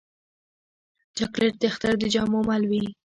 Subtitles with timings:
[1.17, 2.83] چاکلېټ د اختر د جامو مل وي.